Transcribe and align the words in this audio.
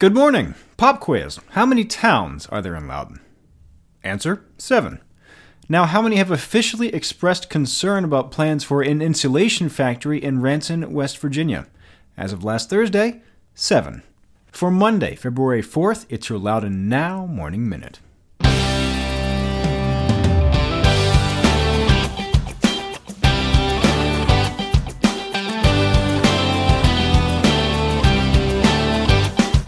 Good 0.00 0.14
morning. 0.14 0.54
Pop 0.78 0.98
quiz. 0.98 1.38
How 1.50 1.66
many 1.66 1.84
towns 1.84 2.46
are 2.46 2.62
there 2.62 2.74
in 2.74 2.88
Loudoun? 2.88 3.20
Answer 4.02 4.46
7. 4.56 4.98
Now, 5.68 5.84
how 5.84 6.00
many 6.00 6.16
have 6.16 6.30
officially 6.30 6.88
expressed 6.88 7.50
concern 7.50 8.02
about 8.02 8.30
plans 8.30 8.64
for 8.64 8.80
an 8.80 9.02
insulation 9.02 9.68
factory 9.68 10.16
in 10.24 10.40
Ranson, 10.40 10.94
West 10.94 11.18
Virginia? 11.18 11.66
As 12.16 12.32
of 12.32 12.42
last 12.42 12.70
Thursday, 12.70 13.20
7. 13.54 14.02
For 14.50 14.70
Monday, 14.70 15.16
February 15.16 15.62
4th, 15.62 16.06
it's 16.08 16.30
your 16.30 16.38
Loudoun 16.38 16.88
Now 16.88 17.26
Morning 17.26 17.68
Minute. 17.68 18.00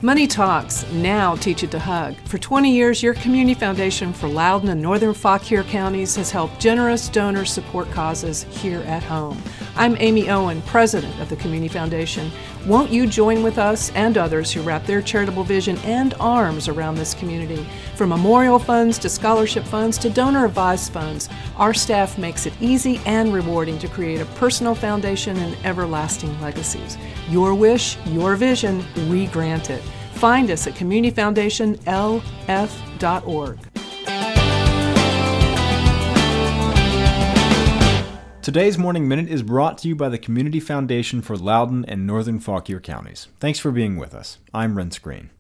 Money 0.04 0.26
Talks 0.26 0.84
now 0.90 1.36
teach 1.36 1.62
it 1.62 1.70
to 1.70 1.78
hug. 1.78 2.16
For 2.24 2.36
20 2.36 2.72
years, 2.74 3.04
your 3.04 3.14
Community 3.14 3.54
Foundation 3.54 4.12
for 4.12 4.26
Loudoun 4.26 4.70
and 4.70 4.82
Northern 4.82 5.14
Fauquier 5.14 5.62
counties 5.62 6.16
has 6.16 6.28
helped 6.28 6.58
generous 6.58 7.08
donors 7.08 7.52
support 7.52 7.88
causes 7.92 8.42
here 8.50 8.80
at 8.80 9.04
home. 9.04 9.40
I'm 9.74 9.96
Amy 10.00 10.28
Owen, 10.28 10.60
president 10.62 11.18
of 11.18 11.30
the 11.30 11.36
Community 11.36 11.72
Foundation. 11.72 12.30
Won't 12.66 12.90
you 12.90 13.06
join 13.06 13.42
with 13.42 13.56
us 13.56 13.90
and 13.92 14.18
others 14.18 14.52
who 14.52 14.60
wrap 14.60 14.84
their 14.84 15.00
charitable 15.00 15.44
vision 15.44 15.78
and 15.78 16.12
arms 16.20 16.68
around 16.68 16.96
this 16.96 17.14
community? 17.14 17.66
From 17.96 18.10
memorial 18.10 18.58
funds 18.58 18.98
to 18.98 19.08
scholarship 19.08 19.64
funds 19.64 19.96
to 19.98 20.10
donor 20.10 20.44
advised 20.44 20.92
funds, 20.92 21.30
our 21.56 21.72
staff 21.72 22.18
makes 22.18 22.44
it 22.44 22.52
easy 22.60 23.00
and 23.06 23.32
rewarding 23.32 23.78
to 23.78 23.88
create 23.88 24.20
a 24.20 24.26
personal 24.36 24.74
foundation 24.74 25.38
and 25.38 25.56
everlasting 25.64 26.38
legacies. 26.42 26.98
Your 27.30 27.54
wish, 27.54 27.96
your 28.08 28.36
vision, 28.36 28.84
we 29.08 29.26
grant 29.28 29.70
it. 29.70 29.80
Find 30.12 30.50
us 30.50 30.66
at 30.66 30.74
communityfoundationlf.org. 30.74 33.71
Today's 38.42 38.76
Morning 38.76 39.06
Minute 39.06 39.28
is 39.28 39.44
brought 39.44 39.78
to 39.78 39.88
you 39.88 39.94
by 39.94 40.08
the 40.08 40.18
Community 40.18 40.58
Foundation 40.58 41.22
for 41.22 41.36
Loudoun 41.36 41.84
and 41.86 42.04
Northern 42.04 42.40
Fauquier 42.40 42.80
counties. 42.80 43.28
Thanks 43.38 43.60
for 43.60 43.70
being 43.70 43.96
with 43.96 44.16
us. 44.16 44.38
I'm 44.52 44.74
Renss 44.74 45.00
Greene. 45.00 45.30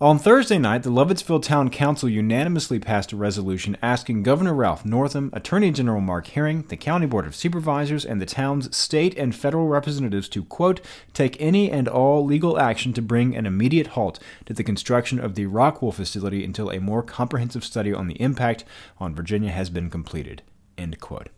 On 0.00 0.20
Thursday 0.20 0.58
night, 0.58 0.84
the 0.84 0.90
Lovettsville 0.90 1.42
Town 1.42 1.68
Council 1.68 2.08
unanimously 2.08 2.78
passed 2.78 3.10
a 3.10 3.16
resolution 3.16 3.76
asking 3.82 4.22
Governor 4.22 4.54
Ralph 4.54 4.84
Northam, 4.84 5.30
Attorney 5.32 5.72
General 5.72 6.00
Mark 6.00 6.28
Herring, 6.28 6.62
the 6.68 6.76
County 6.76 7.06
Board 7.06 7.26
of 7.26 7.34
Supervisors, 7.34 8.04
and 8.04 8.20
the 8.20 8.26
town's 8.26 8.76
state 8.76 9.18
and 9.18 9.34
federal 9.34 9.66
representatives 9.66 10.28
to, 10.28 10.44
quote, 10.44 10.80
take 11.12 11.36
any 11.40 11.72
and 11.72 11.88
all 11.88 12.24
legal 12.24 12.56
action 12.56 12.92
to 12.92 13.02
bring 13.02 13.34
an 13.34 13.46
immediate 13.46 13.88
halt 13.88 14.20
to 14.46 14.54
the 14.54 14.62
construction 14.62 15.18
of 15.18 15.34
the 15.34 15.46
Rockwool 15.46 15.92
facility 15.92 16.44
until 16.44 16.70
a 16.70 16.78
more 16.78 17.02
comprehensive 17.02 17.64
study 17.64 17.92
on 17.92 18.06
the 18.06 18.20
impact 18.22 18.64
on 19.00 19.12
Virginia 19.12 19.50
has 19.50 19.70
been 19.70 19.90
completed, 19.90 20.42
end 20.76 21.00
quote. 21.00 21.28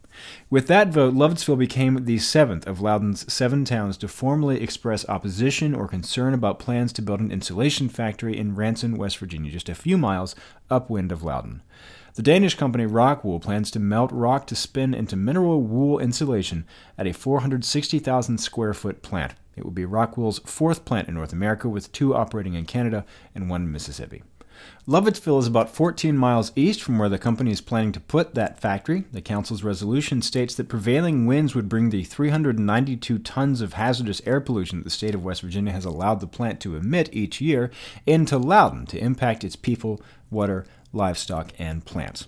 With 0.49 0.67
that 0.69 0.89
vote, 0.89 1.15
Lovettsville 1.15 1.59
became 1.59 2.05
the 2.05 2.19
seventh 2.19 2.67
of 2.67 2.81
Loudoun's 2.81 3.31
seven 3.31 3.65
towns 3.65 3.97
to 3.99 4.09
formally 4.09 4.63
express 4.63 5.09
opposition 5.09 5.75
or 5.75 5.89
concern 5.89 6.33
about 6.33 6.59
plans 6.59 6.93
to 6.95 7.03
build 7.03 7.21
an 7.21 7.31
insulation 7.31 7.89
factory 7.89 8.39
in 8.39 8.55
Ranson, 8.55 8.97
West 8.97 9.19
Virginia, 9.19 9.51
just 9.51 9.69
a 9.69 9.75
few 9.75 9.99
miles 9.99 10.35
upwind 10.71 11.13
of 11.13 11.23
Loudoun. 11.23 11.63
The 12.15 12.23
Danish 12.23 12.55
company 12.55 12.87
Rockwool 12.87 13.43
plans 13.43 13.71
to 13.73 13.79
melt 13.79 14.11
rock 14.11 14.47
to 14.47 14.57
spin 14.57 14.95
into 14.95 15.17
mineral 15.17 15.61
wool 15.61 15.99
insulation 15.99 16.65
at 16.97 17.07
a 17.07 17.13
460,000 17.13 18.39
square 18.39 18.73
foot 18.73 19.03
plant. 19.03 19.35
It 19.55 19.65
will 19.65 19.71
be 19.71 19.85
Rockwool's 19.85 20.39
fourth 20.47 20.87
plant 20.87 21.09
in 21.09 21.15
North 21.15 21.35
America, 21.35 21.69
with 21.69 21.93
two 21.93 22.15
operating 22.15 22.55
in 22.55 22.65
Canada 22.65 23.05
and 23.35 23.51
one 23.51 23.65
in 23.65 23.73
Mississippi. 23.73 24.23
Lovettsville 24.87 25.41
is 25.41 25.47
about 25.47 25.75
14 25.75 26.17
miles 26.17 26.53
east 26.55 26.83
from 26.83 26.99
where 26.99 27.09
the 27.09 27.19
company 27.19 27.51
is 27.51 27.61
planning 27.61 27.93
to 27.93 28.01
put 28.01 28.35
that 28.35 28.61
factory. 28.61 29.05
The 29.13 29.21
council's 29.21 29.63
resolution 29.63 30.23
states 30.23 30.55
that 30.55 30.69
prevailing 30.69 31.27
winds 31.27 31.55
would 31.55 31.69
bring 31.69 31.91
the 31.91 32.05
392 32.05 33.19
tons 33.19 33.61
of 33.61 33.73
hazardous 33.73 34.23
air 34.25 34.41
pollution 34.41 34.79
that 34.79 34.85
the 34.85 34.91
state 34.91 35.15
of 35.15 35.25
West 35.25 35.43
Virginia 35.43 35.73
has 35.73 35.85
allowed 35.85 36.21
the 36.21 36.27
plant 36.27 36.61
to 36.61 36.77
emit 36.77 37.09
each 37.13 37.41
year 37.41 37.71
into 38.07 38.39
Loudoun 38.39 38.87
to 38.87 38.99
impact 38.99 39.45
its 39.45 39.57
people, 39.57 40.01
water, 40.31 40.65
livestock, 40.93 41.53
and 41.59 41.85
plants. 41.85 42.27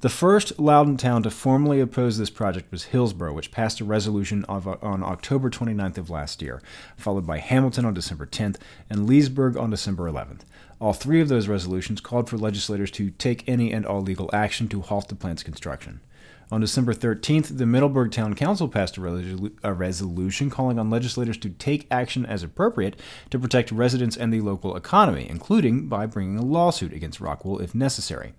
The 0.00 0.10
first 0.10 0.60
Loudoun 0.60 0.98
town 0.98 1.22
to 1.22 1.30
formally 1.30 1.80
oppose 1.80 2.18
this 2.18 2.28
project 2.28 2.70
was 2.70 2.84
Hillsboro, 2.84 3.32
which 3.32 3.50
passed 3.50 3.80
a 3.80 3.84
resolution 3.84 4.44
of, 4.44 4.68
on 4.68 5.02
October 5.02 5.48
29th 5.48 5.96
of 5.96 6.10
last 6.10 6.42
year, 6.42 6.60
followed 6.98 7.26
by 7.26 7.38
Hamilton 7.38 7.86
on 7.86 7.94
December 7.94 8.26
10th 8.26 8.58
and 8.90 9.06
Leesburg 9.06 9.56
on 9.56 9.70
December 9.70 10.10
11th. 10.10 10.40
All 10.78 10.92
three 10.92 11.22
of 11.22 11.28
those 11.28 11.48
resolutions 11.48 12.02
called 12.02 12.28
for 12.28 12.36
legislators 12.36 12.90
to 12.90 13.08
take 13.08 13.48
any 13.48 13.72
and 13.72 13.86
all 13.86 14.02
legal 14.02 14.28
action 14.34 14.68
to 14.68 14.82
halt 14.82 15.08
the 15.08 15.14
plant's 15.14 15.42
construction. 15.42 16.00
On 16.52 16.60
December 16.60 16.92
13th, 16.92 17.56
the 17.56 17.64
Middleburg 17.64 18.12
Town 18.12 18.34
Council 18.34 18.68
passed 18.68 18.98
a, 18.98 19.00
resolu- 19.00 19.56
a, 19.64 19.72
resolution 19.72 20.50
calling 20.50 20.78
on 20.78 20.90
legislators 20.90 21.38
to 21.38 21.48
take 21.48 21.88
action 21.90 22.26
as 22.26 22.42
appropriate 22.42 23.00
to 23.30 23.38
protect 23.38 23.72
residents 23.72 24.16
and 24.16 24.30
the 24.30 24.42
local 24.42 24.76
economy, 24.76 25.26
including 25.28 25.88
by 25.88 26.04
bringing 26.04 26.36
a 26.36 26.44
lawsuit 26.44 26.92
against 26.92 27.18
Rockwool 27.18 27.62
if 27.62 27.74
necessary. 27.74 28.34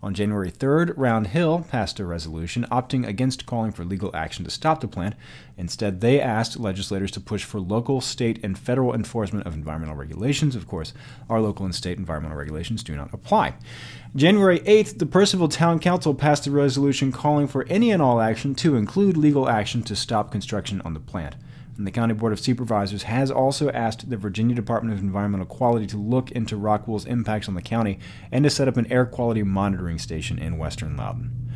On 0.00 0.14
January 0.14 0.52
3rd, 0.52 0.94
Round 0.96 1.26
Hill 1.26 1.66
passed 1.68 1.98
a 1.98 2.04
resolution 2.04 2.64
opting 2.70 3.04
against 3.04 3.46
calling 3.46 3.72
for 3.72 3.84
legal 3.84 4.14
action 4.14 4.44
to 4.44 4.50
stop 4.50 4.80
the 4.80 4.86
plant. 4.86 5.16
Instead, 5.56 6.00
they 6.00 6.20
asked 6.20 6.56
legislators 6.56 7.10
to 7.12 7.20
push 7.20 7.42
for 7.42 7.58
local, 7.58 8.00
state, 8.00 8.38
and 8.44 8.56
federal 8.56 8.94
enforcement 8.94 9.44
of 9.44 9.54
environmental 9.54 9.96
regulations. 9.96 10.54
Of 10.54 10.68
course, 10.68 10.92
our 11.28 11.40
local 11.40 11.64
and 11.64 11.74
state 11.74 11.98
environmental 11.98 12.38
regulations 12.38 12.84
do 12.84 12.94
not 12.94 13.12
apply. 13.12 13.54
January 14.14 14.60
8th, 14.60 14.98
the 14.98 15.06
Purcellville 15.06 15.50
Town 15.50 15.80
Council 15.80 16.14
passed 16.14 16.46
a 16.46 16.52
resolution 16.52 17.10
calling 17.10 17.48
for 17.48 17.66
any 17.68 17.90
and 17.90 18.00
all 18.00 18.20
action 18.20 18.54
to 18.54 18.76
include 18.76 19.16
legal 19.16 19.48
action 19.48 19.82
to 19.82 19.96
stop 19.96 20.30
construction 20.30 20.80
on 20.82 20.94
the 20.94 21.00
plant 21.00 21.34
and 21.78 21.86
the 21.86 21.92
County 21.92 22.12
Board 22.12 22.32
of 22.32 22.40
Supervisors 22.40 23.04
has 23.04 23.30
also 23.30 23.70
asked 23.70 24.10
the 24.10 24.16
Virginia 24.16 24.54
Department 24.54 24.92
of 24.92 25.02
Environmental 25.02 25.46
Quality 25.46 25.86
to 25.86 25.96
look 25.96 26.30
into 26.32 26.58
Rockwool's 26.58 27.06
impacts 27.06 27.48
on 27.48 27.54
the 27.54 27.62
county 27.62 28.00
and 28.32 28.44
to 28.44 28.50
set 28.50 28.68
up 28.68 28.76
an 28.76 28.90
air 28.92 29.06
quality 29.06 29.44
monitoring 29.44 29.98
station 29.98 30.38
in 30.38 30.58
western 30.58 30.96
Loudoun. 30.96 31.48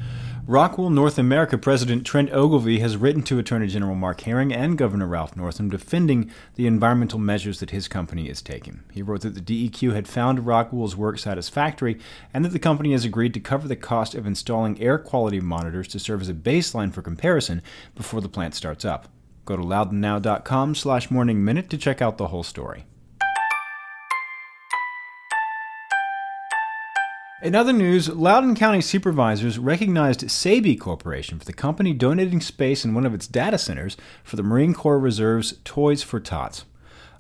Rockwool 0.47 0.93
North 0.93 1.19
America 1.19 1.57
President 1.57 2.05
Trent 2.05 2.33
Ogilvie 2.33 2.81
has 2.81 2.97
written 2.97 3.23
to 3.23 3.39
Attorney 3.39 3.69
General 3.69 3.95
Mark 3.95 4.23
Herring 4.23 4.53
and 4.53 4.77
Governor 4.77 5.07
Ralph 5.07 5.37
Northam 5.37 5.71
defending 5.71 6.33
the 6.57 6.67
environmental 6.67 7.21
measures 7.21 7.61
that 7.61 7.71
his 7.71 7.87
company 7.87 8.29
is 8.29 8.43
taking. 8.43 8.81
He 8.91 9.03
wrote 9.03 9.21
that 9.21 9.37
the 9.37 9.41
DEQ 9.41 9.95
had 9.95 10.09
found 10.09 10.41
Rockwool's 10.41 10.97
work 10.97 11.21
satisfactory 11.21 11.99
and 12.35 12.45
that 12.45 12.53
the 12.53 12.59
company 12.59 12.91
has 12.91 13.05
agreed 13.05 13.35
to 13.35 13.41
cover 13.41 13.69
the 13.69 13.77
cost 13.77 14.17
of 14.17 14.27
installing 14.27 14.81
air 14.81 14.99
quality 14.99 15.39
monitors 15.39 15.87
to 15.89 16.01
serve 16.01 16.23
as 16.23 16.29
a 16.29 16.35
baseline 16.35 16.93
for 16.93 17.03
comparison 17.03 17.63
before 17.95 18.21
the 18.21 18.29
plant 18.29 18.57
starts 18.57 18.85
up. 18.85 19.09
Go 19.45 19.57
to 19.57 19.63
loudounnow.com 19.63 20.75
slash 20.75 21.11
morning 21.11 21.45
minute 21.45 21.69
to 21.71 21.79
check 21.79 22.01
out 22.01 22.19
the 22.19 22.29
whole 22.29 22.43
story. 22.43 22.87
In 27.43 27.55
other 27.57 27.73
news, 27.73 28.09
Loudoun 28.09 28.55
County 28.55 28.81
supervisors 28.81 29.59
recognized 29.59 30.31
Sabey 30.31 30.79
Corporation 30.79 31.41
for 31.41 31.45
the 31.45 31.53
company 31.53 31.93
donating 31.93 32.41
space 32.41 32.85
in 32.85 32.95
one 32.95 33.05
of 33.05 33.15
its 33.15 33.27
data 33.27 33.59
centers 33.59 33.97
for 34.23 34.37
the 34.37 34.45
Marine 34.45 34.75
Corps 34.75 35.01
Reserve's 35.01 35.55
Toys 35.65 36.05
for 36.05 36.21
Tots. 36.21 36.67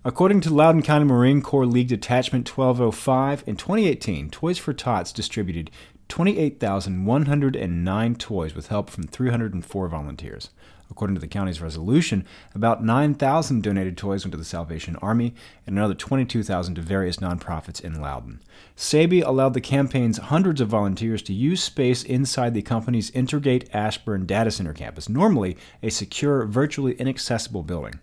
According 0.04 0.40
to 0.42 0.54
Loudoun 0.54 0.82
County 0.82 1.06
Marine 1.06 1.42
Corps 1.42 1.66
League 1.66 1.88
Detachment 1.88 2.48
1205, 2.48 3.42
in 3.48 3.56
2018, 3.56 4.30
Toys 4.30 4.58
for 4.58 4.72
Tots 4.72 5.12
distributed 5.12 5.72
28,109 6.08 8.14
toys 8.14 8.54
with 8.54 8.68
help 8.68 8.90
from 8.90 9.02
304 9.04 9.88
volunteers. 9.88 10.50
According 10.92 11.14
to 11.14 11.22
the 11.22 11.26
county's 11.26 11.62
resolution, 11.62 12.26
about 12.54 12.84
9,000 12.84 13.62
donated 13.62 13.96
toys 13.96 14.26
went 14.26 14.32
to 14.32 14.36
the 14.36 14.44
Salvation 14.44 14.94
Army 14.96 15.34
and 15.66 15.78
another 15.78 15.94
22,000 15.94 16.74
to 16.74 16.82
various 16.82 17.16
nonprofits 17.16 17.80
in 17.80 17.98
Loudoun. 17.98 18.40
Sabey 18.76 19.22
allowed 19.22 19.54
the 19.54 19.62
campaign's 19.62 20.18
hundreds 20.18 20.60
of 20.60 20.68
volunteers 20.68 21.22
to 21.22 21.32
use 21.32 21.62
space 21.62 22.02
inside 22.02 22.52
the 22.52 22.60
company's 22.60 23.10
Intergate 23.12 23.70
Ashburn 23.74 24.26
Data 24.26 24.50
Center 24.50 24.74
campus, 24.74 25.08
normally 25.08 25.56
a 25.82 25.88
secure, 25.88 26.44
virtually 26.44 26.92
inaccessible 26.96 27.62
building. 27.62 27.98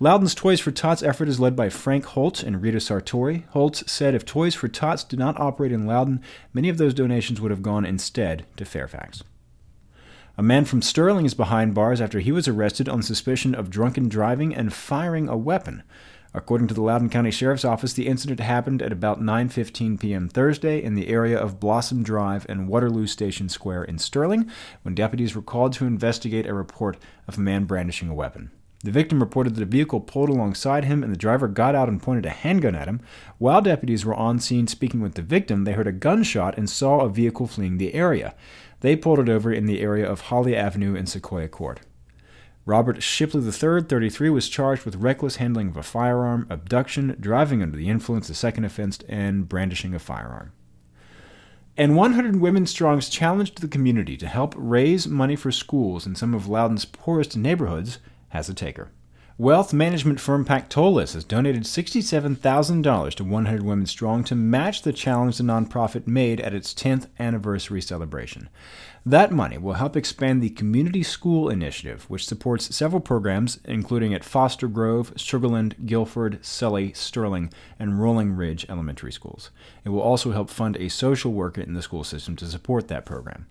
Loudoun's 0.00 0.34
Toys 0.34 0.58
for 0.58 0.70
Tots 0.70 1.02
effort 1.02 1.28
is 1.28 1.38
led 1.38 1.54
by 1.54 1.68
Frank 1.68 2.06
Holtz 2.06 2.42
and 2.42 2.62
Rita 2.62 2.78
Sartori. 2.78 3.46
Holtz 3.48 3.84
said 3.92 4.14
if 4.14 4.24
Toys 4.24 4.54
for 4.54 4.68
Tots 4.68 5.04
did 5.04 5.18
not 5.18 5.38
operate 5.38 5.70
in 5.70 5.86
Loudoun, 5.86 6.22
many 6.54 6.70
of 6.70 6.78
those 6.78 6.94
donations 6.94 7.42
would 7.42 7.50
have 7.50 7.62
gone 7.62 7.84
instead 7.84 8.46
to 8.56 8.64
Fairfax. 8.64 9.22
A 10.38 10.42
man 10.42 10.64
from 10.64 10.80
Sterling 10.80 11.26
is 11.26 11.34
behind 11.34 11.74
bars 11.74 12.00
after 12.00 12.18
he 12.18 12.32
was 12.32 12.48
arrested 12.48 12.88
on 12.88 13.02
suspicion 13.02 13.54
of 13.54 13.68
drunken 13.68 14.08
driving 14.08 14.54
and 14.54 14.72
firing 14.72 15.28
a 15.28 15.36
weapon. 15.36 15.82
According 16.32 16.68
to 16.68 16.74
the 16.74 16.80
Loudoun 16.80 17.10
County 17.10 17.30
Sheriff's 17.30 17.66
Office, 17.66 17.92
the 17.92 18.06
incident 18.06 18.40
happened 18.40 18.80
at 18.80 18.92
about 18.92 19.20
9:15 19.20 20.00
p.m. 20.00 20.30
Thursday 20.30 20.82
in 20.82 20.94
the 20.94 21.08
area 21.08 21.38
of 21.38 21.60
Blossom 21.60 22.02
Drive 22.02 22.46
and 22.48 22.66
Waterloo 22.66 23.06
Station 23.06 23.50
Square 23.50 23.84
in 23.84 23.98
Sterling, 23.98 24.50
when 24.80 24.94
deputies 24.94 25.36
were 25.36 25.42
called 25.42 25.74
to 25.74 25.84
investigate 25.84 26.46
a 26.46 26.54
report 26.54 26.96
of 27.28 27.36
a 27.36 27.40
man 27.42 27.66
brandishing 27.66 28.08
a 28.08 28.14
weapon. 28.14 28.50
The 28.84 28.90
victim 28.90 29.20
reported 29.20 29.54
that 29.54 29.62
a 29.62 29.66
vehicle 29.66 30.00
pulled 30.00 30.28
alongside 30.28 30.84
him 30.84 31.04
and 31.04 31.12
the 31.12 31.16
driver 31.16 31.46
got 31.46 31.74
out 31.74 31.88
and 31.88 32.02
pointed 32.02 32.26
a 32.26 32.30
handgun 32.30 32.74
at 32.74 32.88
him. 32.88 33.00
While 33.38 33.62
deputies 33.62 34.04
were 34.04 34.14
on 34.14 34.40
scene 34.40 34.66
speaking 34.66 35.00
with 35.00 35.14
the 35.14 35.22
victim, 35.22 35.64
they 35.64 35.72
heard 35.72 35.86
a 35.86 35.92
gunshot 35.92 36.58
and 36.58 36.68
saw 36.68 37.00
a 37.00 37.08
vehicle 37.08 37.46
fleeing 37.46 37.78
the 37.78 37.94
area. 37.94 38.34
They 38.80 38.96
pulled 38.96 39.20
it 39.20 39.28
over 39.28 39.52
in 39.52 39.66
the 39.66 39.80
area 39.80 40.10
of 40.10 40.22
Holly 40.22 40.56
Avenue 40.56 40.96
and 40.96 41.08
Sequoia 41.08 41.46
Court. 41.46 41.80
Robert 42.64 43.02
Shipley 43.02 43.44
III, 43.44 43.82
33, 43.82 44.30
was 44.30 44.48
charged 44.48 44.84
with 44.84 44.96
reckless 44.96 45.36
handling 45.36 45.68
of 45.68 45.76
a 45.76 45.82
firearm, 45.82 46.46
abduction, 46.50 47.16
driving 47.20 47.62
under 47.62 47.76
the 47.76 47.88
influence, 47.88 48.28
the 48.28 48.34
second 48.34 48.64
offense, 48.64 48.98
and 49.08 49.48
brandishing 49.48 49.94
a 49.94 49.98
firearm. 49.98 50.52
And 51.76 51.96
100 51.96 52.40
Women 52.40 52.66
Strong's 52.66 53.08
challenge 53.08 53.54
to 53.54 53.62
the 53.62 53.68
community 53.68 54.16
to 54.16 54.28
help 54.28 54.54
raise 54.56 55.08
money 55.08 55.36
for 55.36 55.50
schools 55.50 56.06
in 56.06 56.14
some 56.14 56.34
of 56.34 56.46
Loudoun's 56.46 56.84
poorest 56.84 57.36
neighborhoods 57.36 57.98
has 58.32 58.48
a 58.48 58.54
taker. 58.54 58.90
Wealth 59.38 59.72
management 59.72 60.20
firm 60.20 60.44
Pactolus 60.44 61.14
has 61.14 61.24
donated 61.24 61.62
$67,000 61.62 63.14
to 63.14 63.24
100 63.24 63.62
Women 63.62 63.86
Strong 63.86 64.24
to 64.24 64.34
match 64.34 64.82
the 64.82 64.92
challenge 64.92 65.38
the 65.38 65.42
nonprofit 65.42 66.06
made 66.06 66.38
at 66.40 66.52
its 66.52 66.74
10th 66.74 67.06
anniversary 67.18 67.80
celebration. 67.80 68.50
That 69.06 69.32
money 69.32 69.58
will 69.58 69.72
help 69.72 69.96
expand 69.96 70.42
the 70.42 70.50
Community 70.50 71.02
School 71.02 71.48
Initiative, 71.48 72.04
which 72.08 72.26
supports 72.26 72.76
several 72.76 73.00
programs, 73.00 73.58
including 73.64 74.14
at 74.14 74.22
Forest 74.22 74.70
Grove, 74.72 75.12
Sugarland, 75.16 75.86
Guilford, 75.86 76.38
Sully, 76.44 76.92
Sterling, 76.92 77.50
and 77.78 78.00
Rolling 78.00 78.36
Ridge 78.36 78.66
elementary 78.68 79.12
schools. 79.12 79.50
It 79.84 79.88
will 79.88 80.02
also 80.02 80.32
help 80.32 80.50
fund 80.50 80.76
a 80.76 80.88
social 80.88 81.32
worker 81.32 81.62
in 81.62 81.74
the 81.74 81.82
school 81.82 82.04
system 82.04 82.36
to 82.36 82.46
support 82.46 82.88
that 82.88 83.06
program. 83.06 83.46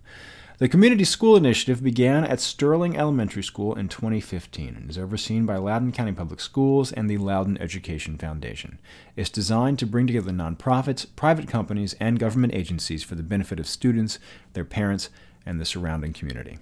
The 0.62 0.68
Community 0.68 1.02
School 1.02 1.34
Initiative 1.34 1.82
began 1.82 2.22
at 2.22 2.38
Sterling 2.38 2.96
Elementary 2.96 3.42
School 3.42 3.74
in 3.74 3.88
2015 3.88 4.76
and 4.76 4.88
is 4.88 4.96
overseen 4.96 5.44
by 5.44 5.56
Loudoun 5.56 5.90
County 5.90 6.12
Public 6.12 6.38
Schools 6.38 6.92
and 6.92 7.10
the 7.10 7.18
Loudoun 7.18 7.58
Education 7.58 8.16
Foundation. 8.16 8.78
It's 9.16 9.28
designed 9.28 9.80
to 9.80 9.86
bring 9.86 10.06
together 10.06 10.30
nonprofits, 10.30 11.04
private 11.16 11.48
companies, 11.48 11.96
and 11.98 12.20
government 12.20 12.54
agencies 12.54 13.02
for 13.02 13.16
the 13.16 13.24
benefit 13.24 13.58
of 13.58 13.66
students, 13.66 14.20
their 14.52 14.64
parents, 14.64 15.10
and 15.44 15.60
the 15.60 15.64
surrounding 15.64 16.12
community. 16.12 16.60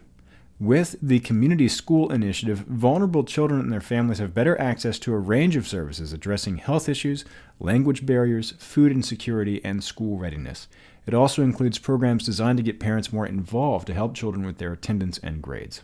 With 0.59 0.97
the 1.03 1.21
Community 1.21 1.69
School 1.69 2.11
Initiative, 2.11 2.61
vulnerable 2.61 3.25
children 3.25 3.61
and 3.61 3.71
their 3.71 3.83
families 3.83 4.19
have 4.19 4.35
better 4.35 4.59
access 4.59 4.99
to 5.01 5.13
a 5.13 5.19
range 5.19 5.57
of 5.57 5.69
services 5.69 6.15
addressing 6.15 6.57
health 6.57 6.89
issues, 6.89 7.27
language 7.59 8.07
barriers, 8.07 8.53
food 8.53 8.93
insecurity, 8.93 9.63
and 9.63 9.85
school 9.85 10.17
readiness. 10.17 10.69
It 11.11 11.15
also 11.15 11.43
includes 11.43 11.81
programs 11.81 12.25
designed 12.25 12.59
to 12.59 12.63
get 12.63 12.79
parents 12.79 13.13
more 13.13 13.27
involved 13.27 13.89
to 13.89 13.95
help 13.95 14.15
children 14.15 14.47
with 14.47 14.59
their 14.59 14.73
attendance 14.73 15.19
and 15.19 15.43
grades. 15.43 15.83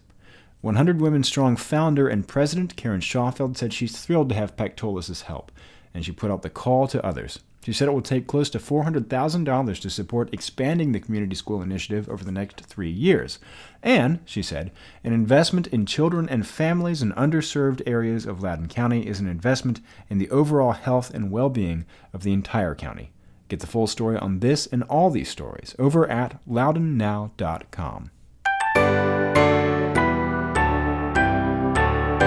100 0.61 1.01
Women 1.01 1.25
Strong 1.25 1.57
founder 1.57 2.07
and 2.07 2.29
president 2.29 2.77
Karen 2.77 3.01
Schaufeld 3.01 3.57
said 3.57 3.73
she's 3.73 3.99
thrilled 3.99 4.29
to 4.29 4.37
have 4.37 4.57
Pactolus' 4.57 5.23
help, 5.23 5.51
and 5.93 6.05
she 6.05 6.13
put 6.13 6.31
out 6.31 6.43
the 6.43 6.49
call 6.49 6.87
to 6.87 7.05
others. 7.05 7.41
She 7.65 7.73
said 7.73 7.89
it 7.89 7.91
will 7.91 8.03
take 8.03 8.29
close 8.29 8.49
to 8.51 8.61
$400,000 8.61 9.81
to 9.81 9.91
support 9.91 10.33
expanding 10.33 10.93
the 10.93 11.01
community 11.01 11.35
school 11.35 11.61
initiative 11.61 12.09
over 12.09 12.23
the 12.23 12.31
next 12.31 12.61
three 12.61 12.89
years. 12.89 13.41
And, 13.83 14.21
she 14.27 14.43
said, 14.43 14.71
an 15.03 15.13
investment 15.13 15.67
in 15.67 15.87
children 15.87 16.29
and 16.29 16.47
families 16.47 17.03
in 17.03 17.11
underserved 17.15 17.83
areas 17.85 18.27
of 18.27 18.45
Loudoun 18.45 18.69
County 18.69 19.05
is 19.05 19.19
an 19.19 19.27
investment 19.27 19.81
in 20.09 20.19
the 20.19 20.31
overall 20.31 20.71
health 20.71 21.13
and 21.13 21.33
well 21.33 21.49
being 21.49 21.85
of 22.13 22.23
the 22.23 22.33
entire 22.33 22.77
county. 22.77 23.11
Get 23.49 23.61
the 23.61 23.67
full 23.67 23.87
story 23.87 24.17
on 24.17 24.41
this 24.41 24.67
and 24.67 24.83
all 24.85 25.11
these 25.11 25.29
stories 25.29 25.75
over 25.79 26.09
at 26.11 26.45
loudounnow.com. 26.47 28.11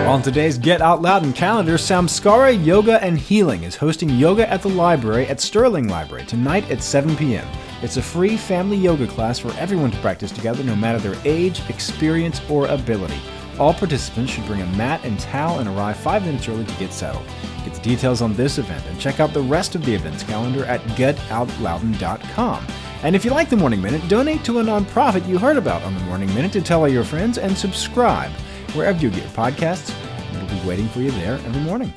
On 0.09 0.23
today's 0.23 0.57
Get 0.57 0.81
Out 0.81 1.03
Loudoun 1.03 1.33
calendar, 1.33 1.75
Samskara 1.75 2.65
Yoga 2.65 3.03
and 3.03 3.15
Healing 3.19 3.61
is 3.61 3.75
hosting 3.75 4.09
yoga 4.09 4.49
at 4.49 4.63
the 4.63 4.69
library 4.69 5.27
at 5.27 5.39
Sterling 5.39 5.87
Library 5.87 6.25
tonight 6.25 6.69
at 6.71 6.81
7 6.81 7.15
p.m. 7.15 7.47
It's 7.83 7.97
a 7.97 8.01
free 8.01 8.35
family 8.35 8.77
yoga 8.77 9.05
class 9.05 9.37
for 9.37 9.53
everyone 9.53 9.91
to 9.91 9.97
practice 9.99 10.31
together 10.31 10.63
no 10.63 10.75
matter 10.75 10.97
their 10.97 11.21
age, 11.25 11.61
experience, 11.69 12.41
or 12.49 12.65
ability. 12.67 13.21
All 13.59 13.73
participants 13.73 14.31
should 14.31 14.45
bring 14.45 14.61
a 14.61 14.65
mat 14.77 15.03
and 15.03 15.19
towel 15.19 15.59
and 15.59 15.67
arrive 15.67 15.97
five 15.97 16.25
minutes 16.25 16.47
early 16.47 16.65
to 16.65 16.73
get 16.75 16.93
settled. 16.93 17.25
Get 17.65 17.73
the 17.73 17.81
details 17.81 18.21
on 18.21 18.33
this 18.33 18.57
event 18.57 18.85
and 18.87 18.99
check 18.99 19.19
out 19.19 19.33
the 19.33 19.41
rest 19.41 19.75
of 19.75 19.85
the 19.85 19.93
events 19.93 20.23
calendar 20.23 20.63
at 20.65 20.81
getoutloudoun.com. 20.95 22.67
And 23.03 23.15
if 23.15 23.23
you 23.25 23.31
like 23.31 23.49
the 23.49 23.57
Morning 23.57 23.81
Minute, 23.81 24.07
donate 24.07 24.43
to 24.45 24.59
a 24.59 24.63
nonprofit 24.63 25.27
you 25.27 25.37
heard 25.37 25.57
about 25.57 25.83
on 25.83 25.93
the 25.93 26.01
Morning 26.01 26.33
Minute 26.33 26.53
to 26.53 26.61
tell 26.61 26.81
all 26.81 26.87
your 26.87 27.03
friends 27.03 27.37
and 27.37 27.57
subscribe 27.57 28.31
wherever 28.73 28.99
you 28.99 29.09
get 29.09 29.23
your 29.23 29.31
podcasts. 29.31 29.93
It'll 30.33 30.61
be 30.61 30.67
waiting 30.67 30.87
for 30.89 30.99
you 30.99 31.11
there 31.11 31.33
every 31.33 31.61
morning. 31.61 31.93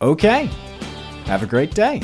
Okay, 0.00 0.50
have 1.24 1.42
a 1.42 1.46
great 1.46 1.74
day. 1.74 2.02